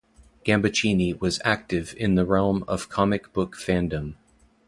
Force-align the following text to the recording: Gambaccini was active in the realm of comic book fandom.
Gambaccini 0.43 1.19
was 1.21 1.39
active 1.45 1.93
in 1.95 2.15
the 2.15 2.25
realm 2.25 2.63
of 2.67 2.89
comic 2.89 3.31
book 3.33 3.55
fandom. 3.55 4.15